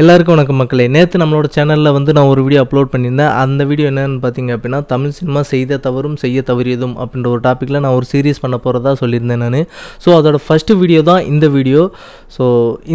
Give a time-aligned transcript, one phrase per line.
[0.00, 0.84] எல்லாருக்கும் வணக்கம் மக்களே.
[0.94, 3.30] நேற்று நம்மளோட சேனலில் வந்து நான் ஒரு வீடியோ அப்லோட் பண்ணியிருந்தேன்.
[3.44, 7.96] அந்த வீடியோ என்னன்னு பார்த்தீங்க அப்படின்னா தமிழ் சினிமா செய்த தவறும் செய்ய தவறியதும் அப்படின்ற ஒரு டாப்பிக்கில் நான்
[8.00, 9.56] ஒரு சீரியஸ் பண்ண போகிறதா சொல்லியிருந்தேன் நான்.
[10.04, 11.80] ஸோ அதோட ஃபஸ்ட்டு வீடியோ தான் இந்த வீடியோ
[12.36, 12.44] ஸோ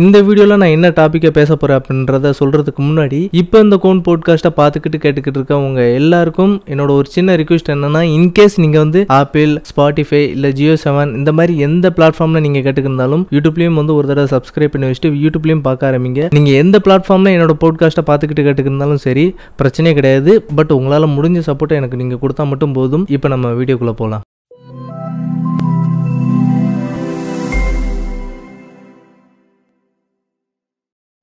[0.02, 5.02] இந்த வீடியோவில் நான் என்ன டாப்பிக்கை பேச போகிறேன் அப்படின்றத சொல்கிறதுக்கு முன்னாடி இப்போ இந்த கோன் போட்காஸ்ட்டை பார்த்துக்கிட்டு
[5.08, 10.78] கேட்டுக்கிட்டு இருக்கவங்க எல்லாருக்கும் என்னோட ஒரு சின்ன ரிக்வெஸ்ட் என்னென்னா இன்கேஸ் நீங்கள் வந்து ஆப்பிள் ஸ்பாட்டிஃபை இல்லை ஜியோ
[10.86, 15.66] செவன் இந்த மாதிரி எந்த பிளாட்ஃபார்மில் நீங்கள் கேட்டுக்கிருந்தாலும் யூடியூப்லேயும் வந்து ஒரு தடவை சப்ஸ்கிரைப் பண்ணி வச்சுட்டு யூடியூப்லேயும்
[15.70, 16.24] பார்க்க ஆரம்பிங்க.
[16.40, 20.32] நீங்கள் எந்த பிளாட்ஃபார்மில் என்னோடய போட்காஸ்ட்டை பார்த்துக்கிட்டு கேட்டுக்கிருந்தாலும் சரி பிரச்சனையே கிடையாது.
[20.56, 23.06] பட் உங்களால் முடிஞ்ச சப்போர்ட்டை எனக்கு நீங்கள் கொடுத்தா மட்டும் போதும்.
[23.10, 24.24] இப்போ நம்ம வீடியோக்குள்ளே போகலாம்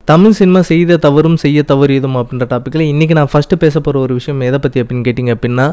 [0.08, 4.40] தமிழ் சினிமா செய்த தவறும் செய்ய தவறியதும் அப்படின்ற டாப்பிக்கில் இன்றைக்கி நான் ஃபஸ்ட்டு பேச போகிற ஒரு விஷயம்
[4.40, 5.66] எதை பற்றி அப்படின்னு கேட்டிங்க அப்படின்னா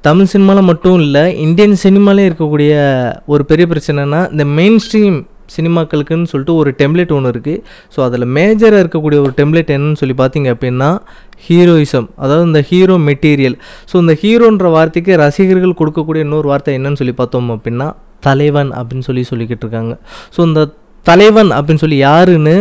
[0.00, 2.72] தமிழ் சினிமாவில் மட்டும் இல்லை இந்தியன் சினிமாலே இருக்கக்கூடிய
[3.26, 5.18] ஒரு பெரிய பிரச்சனைனா இந்த மெயின் ஸ்ட்ரீம்
[5.56, 7.62] சினிமாக்களுக்குன்னு சொல்லிட்டு ஒரு டெம்ப்ளேட் ஒன்று இருக்குது
[7.96, 10.90] ஸோ அதில் மேஜராக இருக்கக்கூடிய ஒரு டெம்ப்ளேட் என்னன்னு சொல்லி பார்த்தீங்க அப்படின்னா
[11.46, 13.56] ஹீரோயிசம் அதாவது இந்த ஹீரோ மெட்டீரியல்
[13.92, 17.88] ஸோ இந்த ஹீரோன்ற வார்த்தைக்கு ரசிகர்கள் கொடுக்கக்கூடிய இன்னொரு வார்த்தை என்னன்னு சொல்லி பார்த்தோம் அப்படின்னா
[18.28, 19.92] தலைவன் அப்படின்னு சொல்லி சொல்லிக்கிட்டு இருக்காங்க.
[20.36, 20.60] ஸோ இந்த
[21.06, 22.52] தலைவன் அப்படின்னு சொல்லி யாருன்னு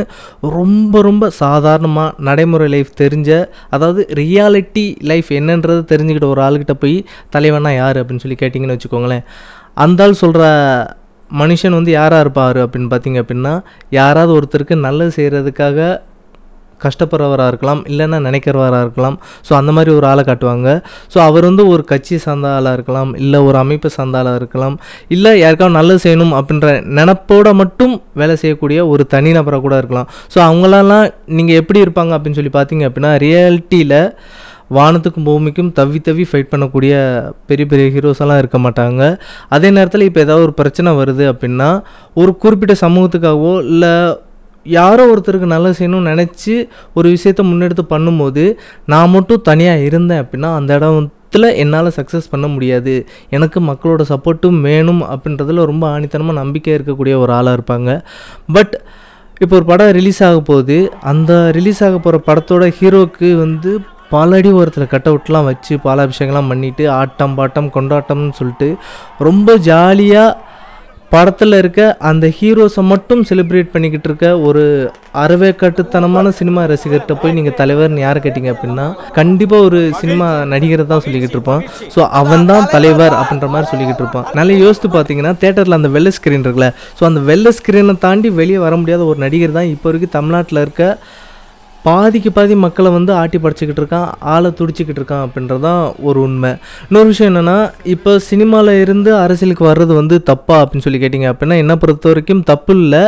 [0.56, 3.30] ரொம்ப ரொம்ப சாதாரணமாக நடைமுறை லைஃப் தெரிஞ்ச
[3.70, 6.98] அதாவது ரியாலிட்டி லைஃப் என்னன்றது தெரிஞ்சுக்கிட்ட ஒரு ஆளுக்கிட்ட போய்
[7.36, 9.24] தலைவனா யார் அப்படின்னு சொல்லி கேட்டிங்கன்னு வச்சுக்கோங்களேன்.
[9.84, 10.44] அந்த ஆள் சொல்கிற
[11.40, 13.54] மனுஷன் வந்து யாராக இருப்பார் அப்படின்னு பார்த்தீங்க அப்படின்னா
[14.00, 15.90] யாராவது ஒருத்தருக்கு நல்லது செய்கிறதுக்காக
[16.86, 19.18] கஷ்டப்படுறவராக இருக்கலாம் இல்லைன்னா நினைக்கிறவராக இருக்கலாம்.
[19.48, 20.70] ஸோ அந்த மாதிரி ஒரு ஆளை காட்டுவாங்க.
[21.14, 24.76] ஸோ அவர் வந்து ஒரு கட்சி சார்ந்த ஆளாக இருக்கலாம் இல்லை ஒரு அமைப்பு சார்ந்த ஆளாக இருக்கலாம்
[25.16, 30.10] இல்லை யாருக்காவது நல்லது செய்யணும் அப்படின்ற நினப்போட மட்டும் வேலை செய்யக்கூடிய ஒரு தனிநபராக கூட இருக்கலாம்.
[30.36, 31.06] ஸோ அவங்களெல்லாம்
[31.40, 34.00] நீங்கள் எப்படி இருப்பாங்க அப்படின்னு சொல்லி பார்த்தீங்க அப்படின்னா ரியாலிட்டியில்
[34.78, 36.94] வானத்துக்கும் பூமிக்கும் தவி தவி ஃபைட் பண்ணக்கூடிய
[37.50, 39.02] பெரிய பெரிய ஹீரோஸ் எல்லாம் இருக்க மாட்டாங்க.
[39.56, 41.70] அதே நேரத்தில் இப்போ ஏதாவது ஒரு பிரச்சனை வருது அப்படின்னா
[42.22, 43.94] ஒரு குறிப்பிட்ட சமூகத்துக்காகவோ இல்லை
[44.66, 46.56] யாரோ ஒருத்தருக்கு நல்லா செய்யணும்னு நினச்சி
[46.98, 48.44] ஒரு விஷயத்தை முன்னெடுத்து பண்ணும்போது
[48.94, 52.94] நான் மட்டும் தனியாக இருந்தேன் அப்படின்னா அந்த இடத்துல என்னால் சக்ஸஸ் பண்ண முடியாது.
[53.36, 57.92] எனக்கு மக்களோட சப்போர்ட்டும் வேணும் அப்படின்றதுல ரொம்ப ஆணித்தனமாக நம்பிக்கை இருக்கக்கூடிய ஒரு ஆளாக இருப்பாங்க.
[58.58, 58.76] பட்
[59.44, 60.78] இப்போ ஒரு படம் ரிலீஸ் ஆக போகுது
[61.12, 63.72] அந்த ரிலீஸ் ஆக போகிற படத்தோட ஹீரோக்கு வந்து
[64.14, 68.70] பல அடி ஓரத்தில் கட் அவுட்லாம் வச்சு பாலாபிஷேகம்லாம் பண்ணிவிட்டு ஆட்டம் பாட்டம் கொண்டாட்டம்னு சொல்லிட்டு
[69.30, 70.50] ரொம்ப ஜாலியாக
[71.14, 74.62] படத்தில் இருக்க அந்த ஹீரோஸை மட்டும் செலிப்ரேட் பண்ணிக்கிட்டு இருக்க ஒரு
[75.22, 78.86] அறவே கட்டுத்தனமான சினிமா ரசிகர்கிட்ட போய் நீங்கள் தலைவர்னு யார் கேட்டிங்க அப்படின்னா
[79.18, 81.64] கண்டிப்பாக ஒரு சினிமா நடிகரை தான் சொல்லிக்கிட்டு இருப்பான்.
[81.96, 84.30] ஸோ அவன் தான் தலைவர் அப்படின்ற மாதிரி சொல்லிக்கிட்டு இருப்பான்.
[84.40, 86.70] நல்லா யோசித்து பார்த்தீங்கன்னா தேட்டரில் அந்த வெள்ளை ஸ்க்ரீன் இருக்குல்ல.
[87.00, 90.86] ஸோ அந்த வெள்ளை ஸ்க்ரீனை தாண்டி வெளியே வர முடியாத ஒரு நடிகர் தான் இப்போ வரைக்கும் தமிழ்நாட்டில் இருக்க
[91.86, 96.52] பாதிக்கு பாதி மக்களை வந்து ஆட்டி படைச்சிக்கிட்டு இருக்கான் ஆளை துடிச்சிக்கிட்டு இருக்கான் அப்படின்றதான் ஒரு உண்மை.
[96.88, 97.56] இன்னொரு விஷயம் என்னென்னா
[97.94, 102.76] இப்போ சினிமாவில் இருந்து அரசியலுக்கு வர்றது வந்து தப்பா அப்படின்னு சொல்லி கேட்டிங்க அப்படின்னா என்ன பொறுத்த வரைக்கும் தப்பு
[102.82, 103.02] இல்லை.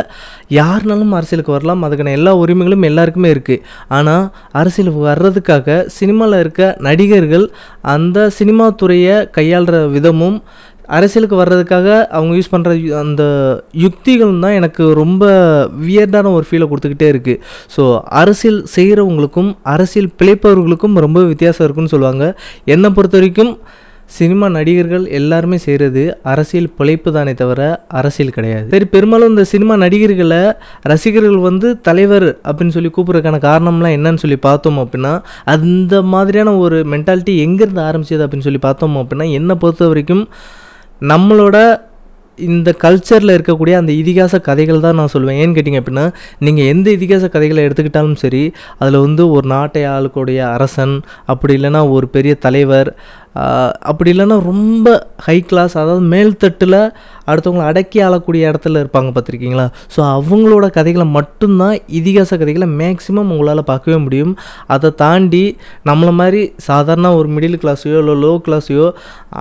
[0.60, 7.46] யாருனாலும் அரசியலுக்கு வரலாம் அதுக்கான எல்லா உரிமைகளும் எல்லாருக்குமே இருக்குது ஆனால் அரசியலுக்கு வர்றதுக்காக சினிமாவில் இருக்க நடிகர்கள்
[7.94, 10.38] அந்த சினிமா துறையை கையாளுற விதமும்
[10.96, 11.86] அரசியலுக்கு வர்றதுக்காக
[12.16, 12.72] அவங்க யூஸ் பண்ணுற
[13.02, 13.22] அந்த
[13.84, 15.24] யுக்திகள் தான் எனக்கு ரொம்ப
[15.86, 17.40] வியர்டான ஒரு ஃபீலை கொடுத்துக்கிட்டே இருக்குது
[17.76, 17.84] ஸோ
[18.22, 22.26] அரசியல் செய்கிறவங்களுக்கும் அரசியல் பிழைப்பவர்களுக்கும் ரொம்ப வித்தியாசம் இருக்குன்னு சொல்லுவாங்க.
[22.74, 23.54] என்னை பொறுத்த வரைக்கும்
[24.16, 26.02] சினிமா நடிகர்கள் எல்லாருமே செய்கிறது
[26.32, 27.60] அரசியல் பிழைப்பு தானே தவிர
[28.00, 28.66] அரசியல் கிடையாது.
[28.72, 30.40] சரி பெரும்பாலும் இந்த சினிமா நடிகர்களை
[30.92, 35.12] ரசிகர்கள் வந்து தலைவர் அப்படின்னு சொல்லி கூப்பிட்றதுக்கான காரணம்லாம் என்னன்னு சொல்லி பார்த்தோம் அப்படின்னா
[35.54, 40.24] அந்த மாதிரியான ஒரு மென்டாலிட்டி எங்கேருந்து ஆரம்பிச்சது அப்படின்னு சொல்லி பார்த்தோம் அப்படின்னா என்னை பொறுத்த வரைக்கும்
[41.02, 41.56] நம்மளோட
[42.38, 46.06] இந்த கல்ச்சரில் இருக்கக்கூடிய அந்த இதிகாச கதைகள் தான் நான் சொல்லுவேன் ஏன்னு கேட்டிங்க அப்படின்னா
[46.38, 48.42] நீங்கள் எந்த இதிகாச கதைகளை எடுத்துக்கிட்டாலும் சரி
[48.78, 50.94] அதில் வந்து ஒரு நாட்டை ஆளுக்கூடிய அரசன்
[51.26, 52.90] அப்படி இல்லைன்னா ஒரு பெரிய தலைவர்
[53.90, 54.88] அப்படி இல்லைன்னா ரொம்ப
[55.26, 56.78] ஹை கிளாஸ் அதாவது மேல்தட்டில்
[57.30, 59.64] அடுத்தவங்களை அடக்கி ஆளக்கூடிய இடத்துல இருப்பாங்க பார்த்துருக்கீங்களா?
[59.94, 64.34] ஸோ அவங்களோட கதைகளை மட்டும்தான் இதிகாச கதைகளை மேக்ஸிமம் உங்களால் பார்க்கவே முடியும்.
[64.74, 65.44] அதை தாண்டி
[65.90, 68.88] நம்மளை மாதிரி சாதாரண ஒரு மிடில் கிளாஸையோ இல்லை லோ கிளாஸையோ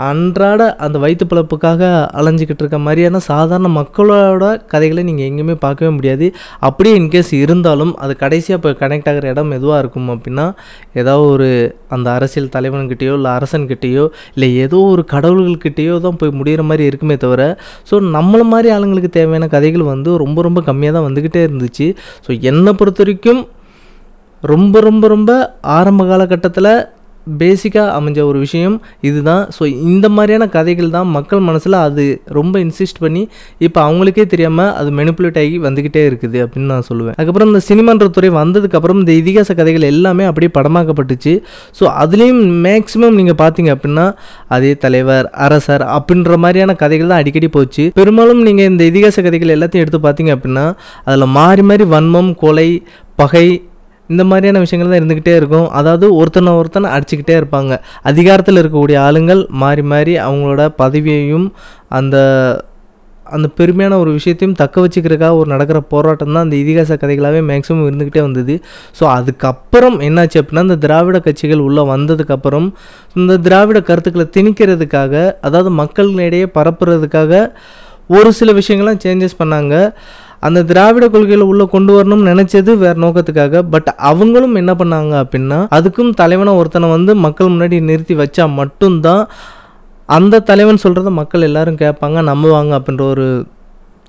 [0.10, 1.81] அன்றாட அந்த வயிற்று பிழப்புக்காக
[2.20, 6.28] அலைஞ்சிக்கிட்டு இருக்க மாதிரியான சாதாரண மக்களோட கதைகளை நீங்கள் எங்கேயுமே பார்க்கவே முடியாது.
[6.60, 10.48] அப்படியே இன்கேஸ் இருந்தாலும் அது கடைசியாக இப்போ கனெக்ட் ஆகிற இடம் எதுவாக இருக்கும் அப்படின்னா
[11.01, 11.50] ஏதாவது ஒரு
[11.96, 13.31] அந்த அரசியல் தலைவன்கிட்டேயோ இல்லை
[13.83, 14.03] கிட்டேயோ
[14.33, 17.41] இல்லை ஏதோ ஒரு கடவுள்கள்கிட்டேயோ தான் போய் முடிகிற மாதிரி இருக்குமே தவிர
[17.91, 21.88] ஸோ நம்மளை மாதிரி ஆளுங்களுக்கு தேவையான கதைகள் வந்து ரொம்ப ரொம்ப கம்மியாக தான் வந்துக்கிட்டே இருந்துச்சு.
[22.25, 23.41] ஸோ என்னை பொறுத்த வரைக்கும்
[24.44, 25.31] ரொம்ப ரொம்ப ரொம்ப
[25.77, 26.71] ஆரம்ப காலகட்டத்தில்
[27.42, 28.75] பேசிக்காக அமைஞ்ச ஒரு விஷயம்
[29.10, 29.44] இதுதான்.
[29.56, 32.06] ஸோ இந்த மாதிரியான கதைகள் தான் மக்கள் மனசில் அது
[32.38, 33.24] ரொம்ப இன்சிஸ்ட் பண்ணி
[33.68, 37.16] இப்போ அவங்களுக்கே தெரியாமல் அது மெனிப்புலேட் ஆகி வந்துக்கிட்டே இருக்குது அப்படின்னு நான் சொல்லுவேன்.
[37.18, 41.36] அதுக்கப்புறம் இந்த சினிமான்ற துறை வந்ததுக்கப்புறம் இந்த இதிகாச கதைகள் எல்லாமே அப்படியே படமாக்கப்பட்டுச்சு.
[41.80, 44.08] ஸோ அதுலேயும் மேக்ஸிமம் நீங்கள் பார்த்தீங்க அப்படின்னா
[44.58, 47.86] அதே தலைவர் அரசர் அப்படின்ற மாதிரியான கதைகள் தான் அடிக்கடி போச்சு.
[48.00, 50.66] பெரும்பாலும் நீங்கள் இந்த இதிகாச கதைகள் எல்லாத்தையும் எடுத்து பார்த்தீங்க அப்படின்னா
[51.08, 52.70] அதில் மாறி மாறி வன்மம் கொலை
[53.22, 53.48] பகை
[54.09, 55.67] இந்த மாதிரியான விஷயங்கள் தான் இருந்துக்கிட்டே இருக்கும்.
[55.79, 57.73] அதாவது ஒருத்தனை ஒருத்தனை அடிச்சுக்கிட்டே இருப்பாங்க.
[58.11, 61.47] அதிகாரத்தில் இருக்கக்கூடிய ஆளுங்கள் மாறி மாறி அவங்களோட பதவியையும்
[62.00, 62.15] அந்த
[63.25, 68.21] அந்த பெருமையான ஒரு விஷயத்தையும் தக்க வச்சுக்கிறதுக்காக ஒரு நடக்கிற போராட்டம் தான் அந்த இதிகாச கதைகளாகவே மேக்ஸிமம் இருந்துக்கிட்டே
[68.25, 68.55] வந்தது.
[68.97, 72.67] ஸோ அதுக்கப்புறம் என்னாச்சு அப்படின்னா இந்த திராவிட கட்சிகள் உள்ளே வந்ததுக்கப்புறம்
[73.21, 77.41] இந்த திராவிட கருத்துக்களை திணிக்கிறதுக்காக அதாவது மக்களிடையே பரப்புறதுக்காக
[78.17, 79.75] ஒரு சில விஷயங்கள்லாம் சேஞ்சஸ் பண்ணாங்க.
[80.45, 83.62] அந்த திராவிட கொள்கையில் உள்ளே கொண்டு வரணும்னு நினச்சது வேறு நோக்கத்துக்காக.
[83.74, 89.24] பட் அவங்களும் என்ன பண்ணாங்க அப்படின்னா அதுக்கும் தலைவனை ஒருத்தனை வந்து மக்கள் முன்னாடி நிறுத்தி வச்சா மட்டும்தான்
[90.10, 93.28] அந்த தலைவன் சொல்கிறத மக்கள் எல்லாரும் கேட்பாங்க நம்புவாங்க அப்படின்ற ஒரு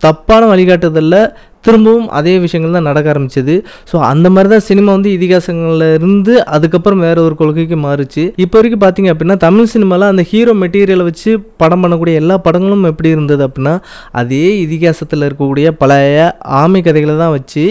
[0.01, 1.21] தப்பான வழிகாட்டுதலில்.
[1.67, 3.55] திரும்பவும் அதே விஷயங்கள் தான் நடக்க ஆரம்பிச்சது.
[3.91, 8.25] ஸோ அந்த மாதிரி தான் சினிமா வந்து இதிகாசங்கள்ல இருந்து அதுக்கப்புறம் வேற ஒரு கொள்கைக்கு மாறுச்சு.
[8.45, 11.31] இப்போ வரைக்கும் பார்த்தீங்க அப்படின்னா தமிழ் சினிமாவில் அந்த ஹீரோ மெட்டீரியலை வச்சு
[11.63, 13.75] படம் பண்ணக்கூடிய எல்லா படங்களும் எப்படி இருந்தது அப்படின்னா
[14.23, 16.19] அதே இதிகாசத்தில் இருக்கக்கூடிய பழைய
[16.63, 17.65] ஆமை கதைகளை தான் வச்சு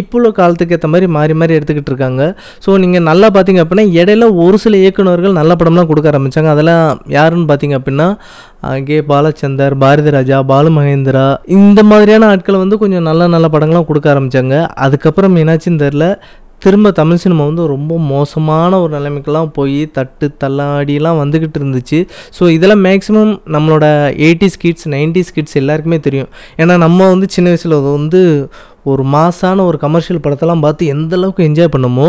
[0.00, 2.22] இப்போ உள்ள காலத்துக்கு ஏற்ற மாதிரி மாறி மாறி எடுத்துக்கிட்டு இருக்காங்க.
[2.64, 6.84] ஸோ நீங்கள் நல்லா பார்த்தீங்க அப்படின்னா இடையில ஒரு சில இயக்குனர்கள் நல்ல படம்லாம் கொடுக்க ஆரம்பித்தாங்க அதெல்லாம்
[7.18, 8.08] யாருன்னு பார்த்தீங்க அப்படின்னா
[8.86, 8.96] கே.
[9.08, 11.24] பாலச்சந்தர் பாரதி ராஜா பாலு மகேந்திரா
[11.56, 16.06] இந்த மாதிரியான ஆட்களை வந்து கொஞ்சம் நல்ல நல்ல படங்கள்லாம் கொடுக்க ஆரம்பித்தாங்க அதுக்கப்புறம் என்னாச்சுன்னு தெரில
[16.64, 21.98] திரும்ப தமிழ் சினிமா வந்து ரொம்ப மோசமான ஒரு நிலைமைக்கெல்லாம் போய் தட்டு தள்ளாடிலாம் வந்துக்கிட்டு இருந்துச்சு.
[22.36, 23.84] ஸோ இதெல்லாம் மேக்ஸிமம் நம்மளோட
[24.26, 26.30] எயிட்டிஸ் கிட்ஸ் நைன்டிஸ் கிட்ஸ் எல்லாருக்குமே தெரியும்.
[26.60, 28.22] ஏன்னா நம்ம வந்து சின்ன வயசில் வந்து
[28.92, 32.08] ஒரு மாசான ஒரு கமர்ஷியல் படத்தெல்லாம் பார்த்து எந்த அளவுக்கு என்ஜாய் பண்ணமோ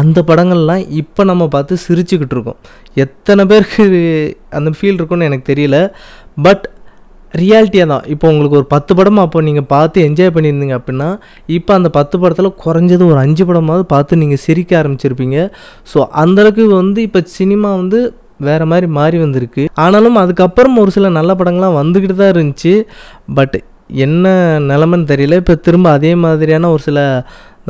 [0.00, 2.58] அந்த படங்கள்லாம் இப்போ நம்ம பார்த்து சிரிச்சுக்கிட்டு இருக்கோம்.
[3.04, 3.84] எத்தனை பேருக்கு
[4.58, 5.78] அந்த ஃபீல் இருக்குன்னு எனக்கு தெரியல.
[6.46, 6.64] பட்
[7.34, 8.04] ரியாலிட்டியாக தான்.
[8.14, 11.08] இப்போ உங்களுக்கு ஒரு பத்து படம் அப்போ நீங்கள் பார்த்து என்ஜாய் பண்ணியிருந்தீங்க அப்படின்னா
[11.58, 15.38] இப்போ அந்த பத்து படத்தில் குறைஞ்சது ஒரு அஞ்சு படமாவது பார்த்து நீங்கள் சிரிக்க ஆரம்பிச்சிருப்பீங்க.
[15.92, 18.00] ஸோ அந்தளவுக்கு வந்து இப்போ சினிமா வந்து
[18.48, 19.64] வேறு மாதிரி மாறி வந்திருக்கு.
[19.84, 22.74] ஆனாலும் அதுக்கப்புறம் ஒரு சில நல்ல படங்கள்லாம் வந்துக்கிட்டு தான் இருந்துச்சு.
[23.38, 23.56] பட்
[24.06, 24.32] என்ன
[24.70, 25.38] நிலமன்னு தெரியல.
[25.42, 27.00] இப்போ திரும்ப அதே மாதிரியான ஒரு சில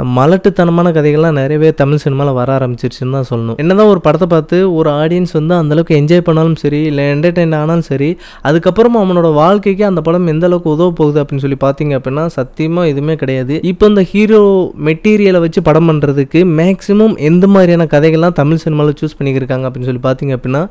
[0.00, 3.56] இந்த மலட்டுத்தனமான கதைகள்லாம் நிறையவே தமிழ் சினிமாவில் வர ஆரம்பிச்சிருச்சுன்னு தான் சொல்லணும்.
[3.62, 8.08] என்னதான் ஒரு படத்தை பார்த்து ஒரு ஆடியன்ஸ் வந்து அந்தளவுக்கு என்ஜாய் பண்ணாலும் சரி இல்லை என்டர்டெயின் ஆனாலும் சரி
[8.50, 13.16] அதுக்கப்புறம் அவனோட வாழ்க்கைக்கு அந்த படம் எந்த அளவுக்கு உதவ போகுது அப்படின்னு சொல்லி பார்த்தீங்க அப்படின்னா சத்தியமாக எதுவுமே
[13.22, 13.56] கிடையாது.
[13.72, 14.40] இப்போ இந்த ஹீரோ
[14.88, 20.34] மெட்டீரியலை வச்சு படம் பண்ணுறதுக்கு மேக்ஸிமம் எந்த மாதிரியான கதைகள்லாம் தமிழ் சினிமாவில் சூஸ் பண்ணிக்கிருக்காங்க அப்படின்னு சொல்லி பார்த்தீங்க
[20.38, 20.64] அப்படின்னா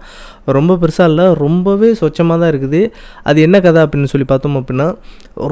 [0.59, 2.83] ரொம்ப பெருசாக இல்லை ரொம்பவே சொச்சமாக தான் இருக்குது.
[3.29, 4.89] அது என்ன கதை அப்படின்னு சொல்லி பார்த்தோம் அப்படின்னா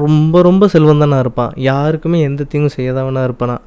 [0.03, 1.53] ரொம்ப ரொம்ப செல்வந்தானா இருப்பான்.
[1.71, 3.57] யாருக்குமே எந்த தீங்கும் செய்யாதவனா இருப்பானா.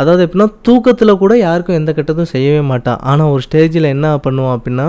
[0.00, 3.02] அதாவது எப்படின்னா தூக்கத்தில் கூட யாருக்கும் எந்த கெட்டதும் செய்யவே மாட்டான்.
[3.10, 4.88] ஆனால் ஒரு ஸ்டேஜில் என்ன பண்ணுவான் அப்படின்னா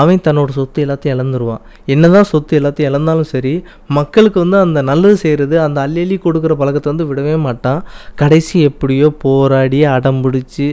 [0.00, 1.62] அவன் தன்னோட சொத்து எல்லாத்தையும் இழந்துருவான்.
[1.92, 3.52] என்னதான் சொத்து எல்லாத்தையும் இழந்தாலும் சரி
[3.98, 7.80] மக்களுக்கு வந்து அந்த நல்லது செய்கிறது அந்த அள்ளி அள்ளி கொடுக்குற பழக்கத்தை வந்து விடவே மாட்டான்.
[8.22, 10.66] கடைசி எப்படியோ போராடி அடம் பிடிச்சி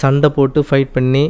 [0.00, 1.24] சண்டை போட்டு ஃபைட் பண்ணி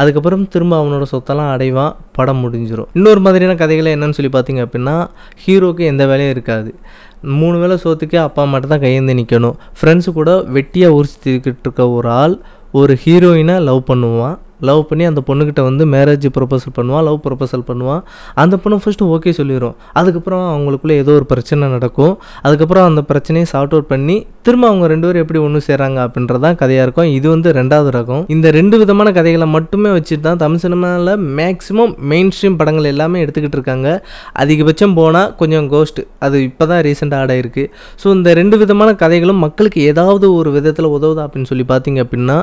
[0.00, 4.96] அதுக்கப்புறம் திரும்ப அவனோட சொத்தெல்லாம் அடைவான் படம் முடிஞ்சிடும் இன்னொரு மாதிரியான கதைகளை என்னன்னு சொல்லி பார்த்தீங்க அப்படின்னா
[5.44, 6.70] ஹீரோக்கு எந்த வேலையும் இருக்காது.
[7.38, 12.36] மூணு வேளை சோத்துக்கே அப்பா மட்டும் தான் கையேந்து நிற்கணும் ஃப்ரெண்ட்ஸு கூட வெட்டியாக உரிச்சிக்கிட்டு இருக்க ஒரு ஆள்
[12.80, 14.36] ஒரு ஹீரோயினை லவ் பண்ணுவான்.
[14.68, 18.02] லவ் பண்ணி அந்த பொண்ணுக்கிட்ட வந்து மேரேஜ் ப்ரொபோசல் பண்ணுவான் லவ் ப்ரொபோசல் பண்ணுவான்
[18.42, 22.14] அந்த பொண்ணு ஃபஸ்ட்டு ஓகே சொல்லிடும் அதுக்கப்புறம் அவங்களுக்குள்ளே ஏதோ ஒரு பிரச்சனை நடக்கும்.
[22.46, 24.16] அதுக்கப்புறம் அந்த பிரச்சனையை சார்ட் அவுட் பண்ணி
[24.46, 27.10] திரும்ப அவங்க ரெண்டு பேரும் எப்படி ஒன்று சேராங்க அப்படின்றதான் கதையாக இருக்கும்.
[27.18, 28.22] இது வந்து ரெண்டாவது ரகம்.
[28.34, 33.58] இந்த ரெண்டு விதமான கதைகளை மட்டுமே வச்சுட்டு தான் தமிழ் சினிமாவில் மேக்ஸிமம் மெயின் ஸ்ட்ரீம் படங்கள் எல்லாமே எடுத்துக்கிட்டு
[33.60, 33.88] இருக்காங்க.
[34.44, 37.66] அதிகபட்சம் போனால் கொஞ்சம் கோஸ்ட் அது இப்போ தான் ரீசெண்டாக ஆட் ஆயிருக்கு.
[38.02, 42.38] ஸோ இந்த ரெண்டு விதமான கதைகளும் மக்களுக்கு ஏதாவது ஒரு விதத்தில் உதவுதா அப்படின்னு சொல்லி பார்த்தீங்க அப்படின்னா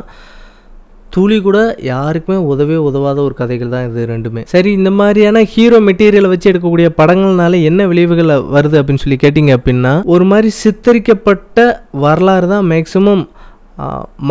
[1.10, 4.42] துளி கூட யாருக்குமே உதவே உதவாத ஒரு கதைகள் தான் இது ரெண்டுமே.
[4.46, 10.02] சரி இந்த மாதிரியான ஹீரோ மெட்டீரியலை வச்சு எடுக்கக்கூடிய படங்கள்னால என்ன விளைவுகள் வருது அப்படின்னு சொல்லி கேட்டிங்க அப்படின்னா
[10.06, 13.24] ஒரு மாதிரி சித்தரிக்கப்பட்ட வரலாறு தான் மேக்ஸிமம்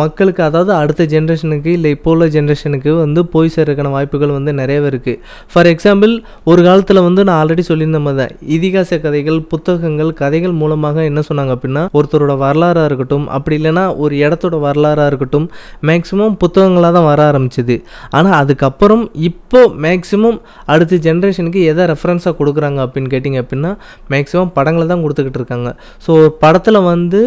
[0.01, 5.19] மக்களுக்கு அதாவது அடுத்த ஜென்ரேஷனுக்கு இல்லை இப்போ உள்ள ஜென்ரேஷனுக்கு வந்து போய் சேர்றதுக்கான வாய்ப்புகள் வந்து நிறையவே இருக்குது
[5.53, 6.13] ஃபார் எக்ஸாம்பிள்
[6.51, 11.53] ஒரு காலத்தில் வந்து நான் ஆல்ரெடி சொல்லியிருந்த மாதிரி தான் இதிகாச கதைகள் புத்தகங்கள் கதைகள் மூலமாக என்ன சொன்னாங்க
[11.57, 15.47] அப்படின்னா ஒருத்தரோட வரலாறாக இருக்கட்டும் அப்படி இல்லைன்னா ஒரு இடத்தோட வரலாறாக இருக்கட்டும்
[15.89, 17.75] மேக்ஸிமம் புத்தகங்களாக தான் வர ஆரம்பிச்சிது.
[18.17, 20.39] ஆனால் அதுக்கப்புறம் இப்போ மேக்ஸிமம்
[20.73, 23.71] அடுத்த ஜென்ரேஷனுக்கு எதை ரெஃபரன்ஸாக கொடுக்குறாங்க அப்படின்னு கேட்டிங்க அப்படின்னா
[24.13, 25.69] மேக்ஸிமம் படங்களை தான் கொடுத்துக்கிட்டு இருக்காங்க.
[26.07, 27.21] ஸோ படத்தில் வந்து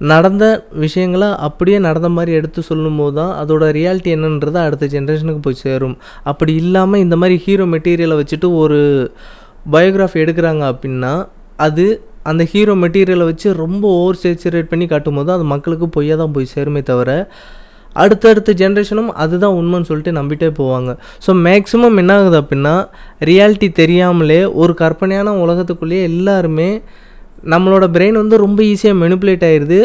[0.00, 5.96] நடந்த விஷயங்களை அப்படியே நடந்த மாதிரி எடுத்து சொல்லும்போது தான் அதோட ரியாலிட்டி என்னன்றது அடுத்த ஜென்ரேஷனுக்கு போய் சேரும்.
[6.24, 9.10] அப்படி இல்லாமல் இந்த மாதிரி ஹீரோ மெட்டீரியலை வச்சுட்டு ஒரு
[9.72, 11.26] பயோகிராஃபி எடுக்கிறாங்க அப்படின்னா
[11.56, 16.32] அது அந்த ஹீரோ மெட்டீரியலை வச்சு ரொம்ப ஓவர் சேச்சுரேட் பண்ணி காட்டும் போது அது மக்களுக்கு பொய்யாக தான்
[16.32, 17.10] போய் சேருமே தவிர
[17.96, 20.90] அடுத்தடுத்த ஜென்ரேஷனும் அதுதான் உண்மைன்னு சொல்லிட்டு நம்பிட்டே போவாங்க.
[21.26, 22.74] ஸோ மேக்ஸிமம் என்ன ஆகுது அப்படின்னா
[23.20, 26.82] ரியாலிட்டி தெரியாமலே ஒரு கற்பனையான உலகத்துக்குள்ளேயே எல்லாருமே
[27.52, 29.80] நம்மளோட பிரெயின் வந்து ரொம்ப ஈஸியாக மெனிப்புலேட் ஆயிடுது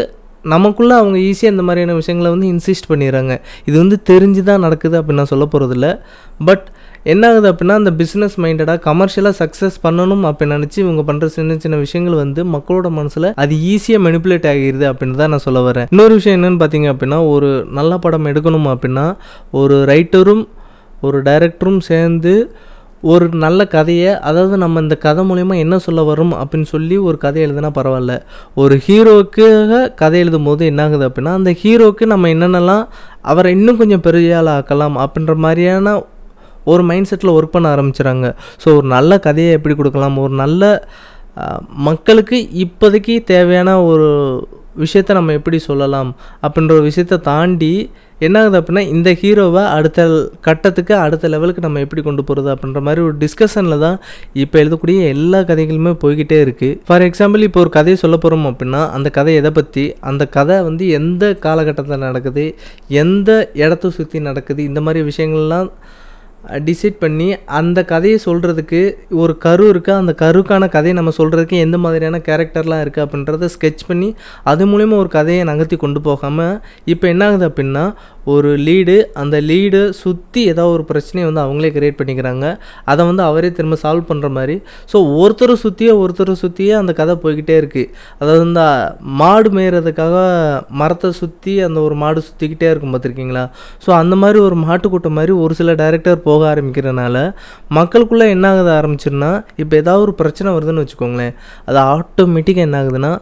[0.46, 3.34] நமக்குள்ளே அவங்க ஈஸியாக இந்த மாதிரியான விஷயங்களை வந்து இன்சிஸ்ட் பண்ணிடுறாங்க.
[3.66, 6.00] இது வந்து தெரிஞ்சு தான் நடக்குது அப்படின்னு நான் சொல்ல போகிறதில்ல
[6.46, 6.66] பட்
[7.04, 11.76] என்ன ஆகுது அப்படின்னா அந்த பிஸ்னஸ் மைண்டடாக கமர்ஷியலாக சக்ஸஸ் பண்ணணும் அப்படின்னு நினச்சி இவங்க பண்ணுற சின்ன சின்ன
[11.76, 15.88] விஷயங்கள் வந்து மக்களோட மனசில் அது ஈஸியாக மெனிப்புலேட் ஆகிடுது அப்படின்னு தான் நான் சொல்ல வரேன்.
[15.92, 19.16] இன்னொரு விஷயம் என்னென்னு பார்த்தீங்க அப்படின்னா ஒரு நல்ல படம் எடுக்கணும் அப்படின்னா
[19.52, 20.48] ஒரு ரைட்டரும்
[21.02, 22.52] ஒரு டைரக்டரும் சேர்ந்து
[23.12, 27.40] ஒரு நல்ல கதையை அதாவது நம்ம இந்த கதை மூலயமா என்ன சொல்ல வரும் அப்படின்னு சொல்லி ஒரு கதை
[27.46, 28.14] எழுதுனா பரவாயில்ல.
[28.62, 32.86] ஒரு ஹீரோக்காக கதை எழுதும் போது என்ன ஆகுது அப்படின்னா அந்த ஹீரோவுக்கு நம்ம என்னென்னலாம்
[33.32, 35.94] அவரை இன்னும் கொஞ்சம் பெரிய ஆள் ஆக்கலாம் அப்படின்ற மாதிரியான
[36.74, 38.26] ஒரு மைண்ட் செட்டில் ஒர்க் பண்ண ஆரம்பிச்சுறாங்க.
[38.64, 40.18] ஸோ ஒரு நல்ல கதையை எப்படி கொடுக்கலாம்?
[40.26, 40.64] ஒரு நல்ல
[41.88, 44.10] மக்களுக்கு இப்போதைக்கு தேவையான ஒரு
[44.84, 46.10] விஷயத்த நம்ம எப்படி சொல்லலாம்?
[46.46, 47.74] அப்படின்ற ஒரு விஷயத்தை தாண்டி
[48.22, 50.02] என்ன ஆகுது அப்படின்னா இந்த ஹீரோவை அடுத்த
[50.42, 53.98] கட்டத்துக்கு அடுத்த லெவலுக்கு நம்ம எப்படி கொண்டு போகிறது அப்படின்ற மாதிரி ஒரு டிஸ்கஷனில் தான்
[54.36, 59.10] இப்போ எழுதக்கூடிய எல்லா கதைகளுமே போய்கிட்டே இருக்குது ஃபார் எக்ஸாம்பிள் இப்போ ஒரு கதையை சொல்ல போகிறோம் அப்படின்னா அந்த
[59.10, 62.46] கதை எதை பற்றி அந்த கதை வந்து எந்த காலகட்டத்தில் நடக்குது
[62.96, 65.70] எந்த இடத்த சுற்றி நடக்குது இந்த மாதிரி விஷயங்கள்லாம்
[66.66, 68.82] டிசைட் பண்ணி அந்த கதையை சொல்கிறதுக்கு
[69.16, 74.10] ஒரு கரு இருக்குது அந்த கருக்கான கதையை நம்ம சொல்கிறதுக்கு எந்த மாதிரியான கேரக்டர்லாம் இருக்குது அப்படின்றத ஸ்கெட்ச் பண்ணி
[74.44, 77.86] அது மூலிமா ஒரு கதையை நகர்த்தி கொண்டு போகாமல் இப்போ என்ன ஆகுது அப்படின்னா
[78.34, 82.46] ஒரு லீடு அந்த லீடு சுற்றி ஏதாவது ஒரு பிரச்சனையை வந்து அவங்களே கிரியேட் பண்ணிக்கிறாங்க.
[82.92, 84.56] அதை வந்து அவரே திரும்ப சால்வ் பண்ணுற மாதிரி.
[84.92, 87.92] ஸோ ஒருத்தரை சுற்றியே ஒருத்தரை சுற்றியே அந்த கதை போய்கிட்டே இருக்குது
[88.22, 88.64] அதாவது இந்த
[89.22, 90.16] மாடு மேயறதுக்காக
[90.82, 93.46] மரத்தை சுற்றி அந்த ஒரு மாடு சுற்றிக்கிட்டே இருக்கும் பார்த்துருக்கீங்களா?
[93.86, 97.18] ஸோ அந்த மாதிரி ஒரு மாட்டுக்கூட்டம் மாதிரி ஒரு சில டேரக்டர் போக ஆரம்பிக்கிறனால
[97.80, 101.34] மக்களுக்குள்ளே என்ன ஆகுது ஆரம்பிச்சிருன்னா இப்போ ஏதாவது ஒரு பிரச்சனை வருதுன்னு வச்சுக்கோங்களேன்.
[101.70, 103.14] அது ஆட்டோமேட்டிக்காக என்ன ஆகுதுன்னா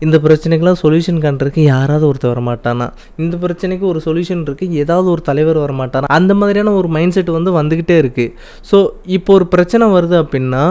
[0.00, 2.86] இந்த பிரச்சனைக்கெல்லாம் சொல்யூஷன் காண்றதுக்கு யாராவது ஒருத்தர் வர மாட்டானா
[3.16, 7.30] இந்த பிரச்சனைக்கு ஒரு சொல்யூஷன் இருக்குது ஏதாவது ஒரு தலைவர் வர மாட்டானா அந்த மாதிரியான ஒரு மைண்ட் செட்
[7.30, 8.32] வந்து வந்துக்கிட்டே இருக்குது
[8.70, 10.62] ஸோ இப்போ ஒரு பிரச்சனை வருது அப்படின்னா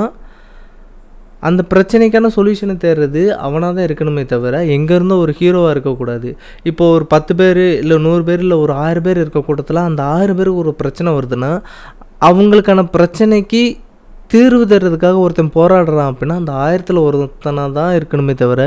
[1.40, 6.30] அந்த பிரச்சனைக்கான சொல்யூஷனை தேடுறது அவனாக தான் இருக்கணுமே தவிர எங்கேருந்தோ ஒரு ஹீரோவாக இருக்கக்கூடாது.
[6.64, 10.34] இப்போ ஒரு பத்து பேர் இல்லை நூறு பேர் இல்லை ஒரு ஆறு பேர் இருக்க கூட்டத்தில் அந்த ஆறு
[10.36, 11.52] பேருக்கு ஒரு பிரச்சனை வருதுன்னா
[12.22, 13.62] அவங்களுக்கான பிரச்சனைக்கு
[14.30, 18.62] தீர்வு தர்றதுக்காக ஒருத்தன் போராடுறான் அப்படின்னா அந்த ஆயிரத்தில் ஒருத்தனாக தான் இருக்கணுமே தவிர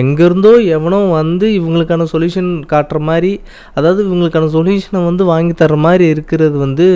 [0.00, 3.32] எங்கேருந்தோ எவனோ வந்து இவங்களுக்கான சொல்யூஷன் காட்டுற மாதிரி
[3.74, 6.86] அதாவது இவங்களுக்கான சொல்யூஷனை வந்து வாங்கி தர்ற மாதிரி இருக்கிறது வந்து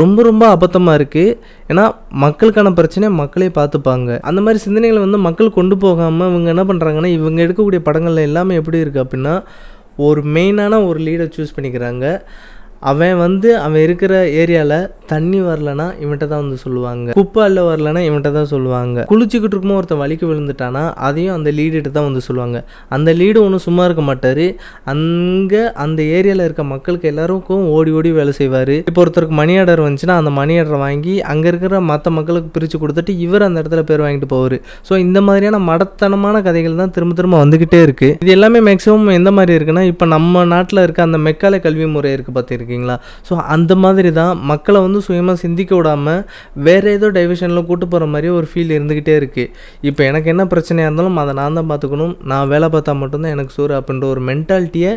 [0.00, 1.36] ரொம்ப ரொம்ப அபத்தமாக இருக்குது
[1.70, 1.84] ஏன்னா
[2.24, 4.10] மக்களுக்கான பிரச்சனையை மக்களே பார்த்துப்பாங்க.
[4.28, 8.80] அந்த மாதிரி சிந்தனைகளை வந்து மக்கள் கொண்டு போகாமல் இவங்க என்ன பண்ணுறாங்கன்னா இவங்க எடுக்கக்கூடிய படங்கள்ல எல்லாமே எப்படி
[8.82, 9.34] இருக்குது அப்படின்னா
[10.06, 12.04] ஒரு மெயினான ஒரு லீடை சூஸ் பண்ணிக்கிறாங்க.
[12.90, 17.08] அவன் வந்து அவன் இருக்கிற ஏரியாவில் தண்ணி வரலனா இவன்கிட்ட தான் வந்து சொல்லுவாங்க.
[17.18, 19.04] குப்பை அல்ல வரலனா இவன்கிட்ட தான் சொல்லுவாங்க.
[19.12, 22.58] குளிச்சுக்கிட்டு இருக்கும்போது ஒருத்தன் வலிக்கு விழுந்துட்டானா அதையும் அந்த லீடுகிட்ட தான் வந்து சொல்லுவாங்க.
[22.96, 24.44] அந்த லீடு ஒன்றும் சும்மா இருக்க மாட்டார்.
[24.94, 28.74] அங்கே அந்த ஏரியாவில் இருக்க மக்களுக்கு எல்லாருக்கும் ஓடி ஓடி வேலை செய்வார்.
[28.88, 33.14] இப்போ ஒருத்தருக்கு மணி ஆர்டர் வந்துச்சுன்னா அந்த மணி ஆர்டரை வாங்கி அங்கே இருக்கிற மற்ற மக்களுக்கு பிரித்து கொடுத்துட்டு
[33.26, 34.56] இவர் அந்த இடத்துல பேர் வாங்கிட்டு போவார்.
[34.88, 39.52] ஸோ இந்த மாதிரியான மடத்தனமான கதைகள் தான் திரும்ப திரும்ப வந்துக்கிட்டே இருக்குது இது எல்லாமே மேக்ஸிமம் எந்த மாதிரி
[39.58, 42.96] இருக்குன்னா இப்போ நம்ம நாட்டில் இருக்க அந்த மெக்கால கல்வி முறை இருக்குது பார்த்துருக்கீங்களா
[43.28, 46.22] ஸோ அந்த மாதிரி தான் மக்களை வந்து சுயமாக சிந்திக்க விடாமல்
[46.66, 49.50] வேறு ஏதோ டைவர்ஷனில் கூட்டு போகிற மாதிரி ஒரு ஃபீல் இருந்துக்கிட்டே இருக்குது
[49.88, 52.14] இப்போ எனக்கு என்ன பிரச்சனையாக இருந்தாலும் அதை நான் தான் பார்த்துக்கணும்.
[52.32, 54.94] நான் வேலை பார்த்தா மட்டும்தான் எனக்கு சோறு அப்படின்ற ஒரு மென்டாலிட்டியை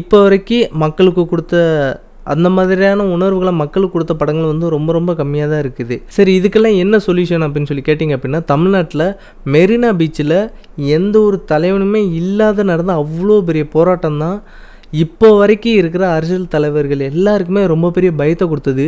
[0.00, 1.56] இப்போ வரைக்கும் மக்களுக்கு கொடுத்த
[2.34, 5.96] அந்த மாதிரியான உணர்வுகளை மக்களுக்கு கொடுத்த படங்கள் வந்து ரொம்ப ரொம்ப கம்மியாக தான் இருக்குது.
[6.16, 9.04] சரி இதுக்கெல்லாம் என்ன சொல்யூஷன் அப்படின்னு சொல்லி கேட்டிங்க அப்படின்னா தமிழ்நாட்டில்
[9.54, 10.38] மெரினா பீச்சில்
[10.96, 14.38] எந்த ஒரு தலைவனுமே இல்லாத நடந்த அவ்வளோ பெரிய போராட்டம் தான்
[15.04, 18.86] இப்போ வரைக்கும் இருக்கிற அரசியல் தலைவர்கள் எல்லாருக்குமே ரொம்ப பெரிய பயத்தை கொடுத்தது.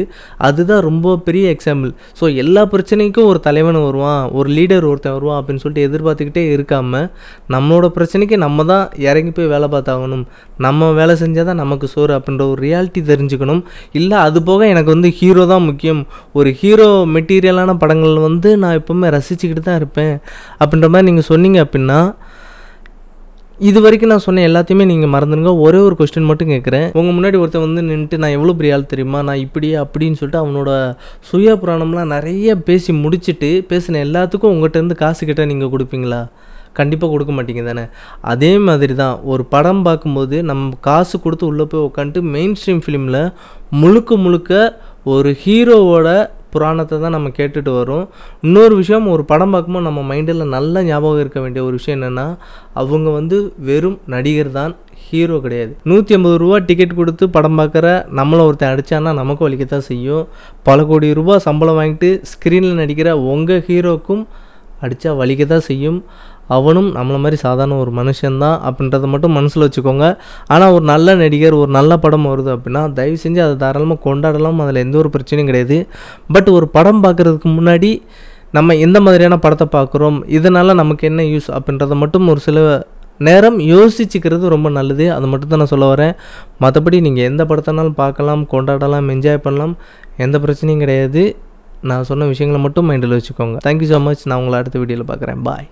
[0.48, 5.62] அதுதான் ரொம்ப பெரிய எக்ஸாம்பிள் ஸோ எல்லா பிரச்சனைக்கும் ஒரு தலைவன் வருவான் ஒரு லீடர் ஒருத்தன் வருவான் அப்படின்னு
[5.64, 7.08] சொல்லிட்டு எதிர்பார்த்துக்கிட்டே இருக்காமல்
[7.54, 10.24] நம்மளோட பிரச்சனைக்கு நம்ம தான் இறங்கி போய் வேலை பார்த்தாகணும்.
[10.66, 13.62] நம்ம வேலை செஞ்சால் தான் நமக்கு சோறு அப்படின்ற ஒரு ரியாலிட்டி தெரிஞ்சுக்கணும்.
[14.00, 16.02] இல்லை அது போக எனக்கு வந்து ஹீரோ தான் முக்கியம்.
[16.38, 20.14] ஒரு ஹீரோ மெட்டீரியலான படங்கள் வந்து நான் எப்போவுமே ரசிச்சுக்கிட்டு தான் இருப்பேன்.
[20.62, 22.00] அப்படின்ற மாதிரி நீங்கள் சொன்னீங்க அப்படின்னா
[23.60, 27.64] இது வரைக்கும் நான் சொன்ன எல்லாத்தையுமே நீங்கள் மறந்துடுங்க ஒரே ஒரு கொஸ்டின் மட்டும் கேட்குறேன் உங்கள் முன்னாடி ஒருத்தன்
[27.64, 29.22] வந்து நின்றுட்டு நான் எவ்வளோ பெரிய ஆள் தெரியுமா?
[29.22, 35.44] நான் இப்படி அப்படின்னு சொல்லிட்டு அவனோட சுய புராணம்லாம் நிறைய பேசி முடிச்சுட்டு பேசின எல்லாத்துக்கும் உங்கள்கிட்ட காசு கிட்ட
[35.44, 36.20] நீங்கள் கொடுப்பீங்களா?
[36.72, 37.84] கண்டிப்பாக கொடுக்க மாட்டீங்க தானே?
[38.20, 43.32] அதே மாதிரி தான் ஒரு படம் பார்க்கும்போது நம்ம காசு கொடுத்து உள்ளே போய் உட்காந்துட்டு மெயின் ஸ்ட்ரீம் ஃபிலிமில்
[43.70, 46.08] முழுக்க முழுக்க ஒரு ஹீரோவோட
[46.58, 48.04] புராணத்தை தான் நம்ம கேட்டுட்டு வரோம்.
[48.46, 52.28] இன்னொரு விஷயம் ஒரு படம் பார்க்கும்போது நம்ம மைண்டில் நல்ல ஞாபகம் இருக்க வேண்டிய ஒரு விஷயம் என்னென்னா
[52.82, 53.38] அவங்க வந்து
[53.68, 54.74] வெறும் நடிகர் தான்
[55.08, 55.72] ஹீரோ கிடையாது.
[55.90, 57.86] நூற்றி ஐம்பது ரூபா டிக்கெட் கொடுத்து படம் பார்க்குற
[58.18, 60.24] நம்மளை ஒருத்தன் அடித்தான்னா நமக்கும் வலிக்கத்தான் செய்யும்.
[60.68, 64.24] பல கோடி ரூபா சம்பளம் வாங்கிட்டு ஸ்க்ரீனில் நடிக்கிற உங்கள் ஹீரோக்கும்
[64.84, 66.00] அடித்தா வலிக்க தான் செய்யும்.
[66.56, 70.06] அவனும் நம்மளை மாதிரி சாதாரண ஒரு மனுஷன்தான் அப்படின்றத மட்டும் மனசில் வச்சுக்கோங்க.
[70.54, 74.60] ஆனால் ஒரு நல்ல நடிகர் ஒரு நல்ல படம் வருது அப்படின்னா தயவு செஞ்சு அதை தாராளமாக கொண்டாடலாம்.
[74.64, 75.78] அதில் எந்த ஒரு பிரச்சனையும் கிடையாது.
[76.36, 77.92] பட் ஒரு படம் பார்க்குறதுக்கு முன்னாடி
[78.56, 80.20] நம்ம எந்த மாதிரியான படத்தை பார்க்குறோம்?
[80.36, 82.58] இதனால் நமக்கு என்ன யூஸ் அப்படின்றத மட்டும் ஒரு சில
[83.26, 85.06] நேரம் யோசிச்சுக்கிறது ரொம்ப நல்லது.
[85.14, 86.14] அது மட்டும் தான் நான் சொல்ல வரேன்.
[86.64, 89.74] மற்றபடி நீங்கள் எந்த படத்தினாலும் பார்க்கலாம் கொண்டாடலாம் என்ஜாய் பண்ணலாம்.
[90.26, 91.24] எந்த பிரச்சனையும் கிடையாது.
[91.90, 93.58] நான் சொன்ன விஷயங்களை மட்டும் மைண்டில் வச்சுக்கோங்க.
[93.66, 95.42] தேங்க்யூ ஸோ மச் நான் உங்களை அடுத்த வீடியோவில் பார்க்குறேன்.
[95.48, 95.68] பாய்